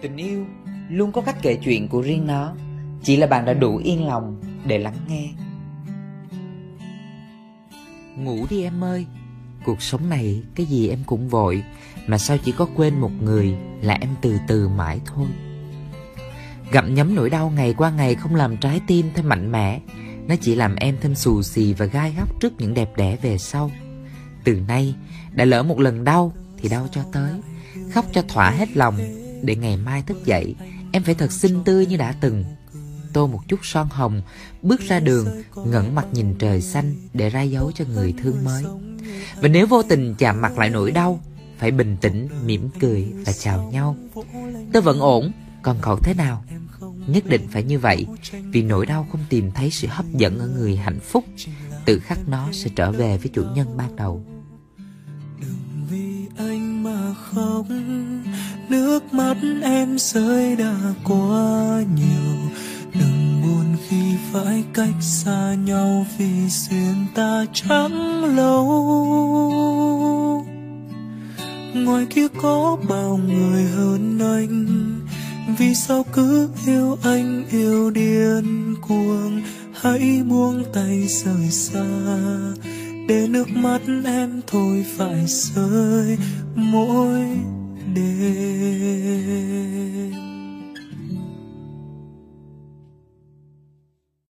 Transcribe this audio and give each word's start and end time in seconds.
Tình 0.00 0.16
yêu 0.16 0.46
luôn 0.90 1.12
có 1.12 1.20
cách 1.20 1.36
kể 1.42 1.58
chuyện 1.64 1.88
của 1.88 2.00
riêng 2.00 2.26
nó. 2.26 2.54
Chỉ 3.02 3.16
là 3.16 3.26
bạn 3.26 3.44
đã 3.44 3.54
đủ 3.54 3.76
yên 3.76 4.06
lòng 4.06 4.40
để 4.66 4.78
lắng 4.78 4.96
nghe. 5.08 5.28
Ngủ 8.16 8.46
đi 8.50 8.62
em 8.62 8.84
ơi. 8.84 9.06
Cuộc 9.64 9.82
sống 9.82 10.08
này 10.08 10.42
cái 10.54 10.66
gì 10.66 10.88
em 10.88 10.98
cũng 11.06 11.28
vội 11.28 11.62
Mà 12.06 12.18
sao 12.18 12.38
chỉ 12.44 12.52
có 12.52 12.68
quên 12.76 13.00
một 13.00 13.10
người 13.22 13.56
là 13.82 13.94
em 14.00 14.10
từ 14.22 14.38
từ 14.48 14.68
mãi 14.68 15.00
thôi. 15.06 15.26
Gặm 16.72 16.94
nhấm 16.94 17.14
nỗi 17.14 17.30
đau 17.30 17.50
ngày 17.50 17.74
qua 17.74 17.90
ngày 17.90 18.14
không 18.14 18.34
làm 18.34 18.56
trái 18.56 18.80
tim 18.86 19.10
thêm 19.14 19.28
mạnh 19.28 19.52
mẽ. 19.52 19.80
Nó 20.28 20.34
chỉ 20.40 20.54
làm 20.54 20.74
em 20.74 20.96
thêm 21.00 21.14
xù 21.14 21.42
xì 21.42 21.72
và 21.72 21.86
gai 21.86 22.14
góc 22.18 22.40
trước 22.40 22.52
những 22.58 22.74
đẹp 22.74 22.90
đẽ 22.96 23.16
về 23.22 23.38
sau. 23.38 23.70
Từ 24.44 24.60
nay, 24.68 24.94
đã 25.32 25.44
lỡ 25.44 25.62
một 25.62 25.80
lần 25.80 26.04
đau 26.04 26.32
thì 26.56 26.68
đau 26.68 26.88
cho 26.92 27.02
tới 27.12 27.32
Khóc 27.90 28.04
cho 28.12 28.22
thỏa 28.22 28.50
hết 28.50 28.76
lòng. 28.76 28.98
Để 29.42 29.56
ngày 29.56 29.76
mai 29.76 30.02
thức 30.02 30.24
dậy 30.24 30.54
Em 30.92 31.02
phải 31.02 31.14
thật 31.14 31.32
xinh 31.32 31.64
tươi 31.64 31.86
như 31.86 31.96
đã 31.96 32.14
từng. 32.20 32.44
Tô 33.12 33.26
một 33.26 33.40
chút 33.48 33.60
son 33.62 33.88
hồng 33.90 34.22
Bước 34.62 34.80
ra 34.80 35.00
đường 35.00 35.42
ngẩng 35.66 35.94
mặt 35.94 36.06
nhìn 36.12 36.34
trời 36.38 36.60
xanh 36.60 36.94
Để 37.14 37.30
ra 37.30 37.42
dấu 37.42 37.72
cho 37.72 37.84
người 37.94 38.14
thương 38.22 38.44
mới. 38.44 38.64
Và 39.40 39.48
nếu 39.48 39.66
vô 39.66 39.82
tình 39.82 40.14
chạm 40.14 40.40
mặt 40.40 40.58
lại 40.58 40.70
nỗi 40.70 40.90
đau 40.90 41.20
Phải 41.58 41.70
bình 41.70 41.96
tĩnh, 42.00 42.28
mỉm 42.44 42.68
cười 42.80 43.12
và 43.26 43.32
chào 43.32 43.70
nhau. 43.72 43.96
Tôi 44.72 44.82
vẫn 44.82 45.00
ổn 45.00 45.32
Còn 45.62 45.76
cậu 45.82 45.98
thế 45.98 46.14
nào? 46.14 46.44
Nhất 47.06 47.26
định 47.26 47.48
phải 47.50 47.62
như 47.62 47.78
vậy 47.78 48.06
Vì 48.32 48.62
nỗi 48.62 48.86
đau 48.86 49.06
không 49.12 49.20
tìm 49.28 49.50
thấy 49.50 49.70
sự 49.70 49.88
hấp 49.90 50.06
dẫn 50.12 50.38
ở 50.38 50.48
người 50.48 50.76
hạnh 50.76 51.00
phúc. 51.00 51.24
Tự 51.84 51.98
khắc 51.98 52.28
nó 52.28 52.48
sẽ 52.52 52.70
trở 52.76 52.92
về 52.92 53.18
với 53.18 53.30
chủ 53.34 53.44
nhân 53.54 53.76
ban 53.76 53.96
đầu. 53.96 54.24
Nước 58.68 59.14
mắt 59.14 59.36
em 59.62 59.98
rơi 59.98 60.56
đã 60.56 60.74
quá 61.04 61.82
nhiều. 61.96 62.36
Đừng 62.94 63.42
buồn 63.42 63.76
khi 63.88 64.14
phải 64.32 64.64
cách 64.74 64.94
xa 65.00 65.54
nhau 65.64 66.06
Vì 66.18 66.48
duyên 66.48 67.06
ta 67.14 67.44
chẳng 67.52 68.24
lâu. 68.36 68.64
Ngoài 71.74 72.06
kia 72.10 72.28
có 72.42 72.76
bao 72.88 73.20
người 73.28 73.64
hơn 73.64 74.18
anh. 74.20 74.66
Vì 75.58 75.74
sao 75.74 76.04
cứ 76.12 76.48
yêu 76.66 76.96
anh, 77.02 77.44
yêu 77.50 77.90
điên 77.90 78.74
cuồng? 78.88 79.42
Hãy 79.80 80.22
buông 80.28 80.64
tay 80.72 81.06
rời 81.08 81.50
xa 81.50 81.84
để 83.08 83.26
nước 83.28 83.48
mắt 83.50 83.80
em 84.04 84.40
thôi 84.46 84.84
phải 84.96 85.24
rơi 85.26 86.18
mỗi 86.54 87.26
đêm. 87.94 88.77